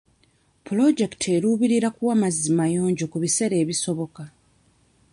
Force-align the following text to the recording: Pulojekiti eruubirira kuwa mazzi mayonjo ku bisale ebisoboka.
Pulojekiti 0.65 1.27
eruubirira 1.37 1.89
kuwa 1.95 2.13
mazzi 2.21 2.49
mayonjo 2.59 3.05
ku 3.11 3.17
bisale 3.23 3.55
ebisoboka. 3.63 4.23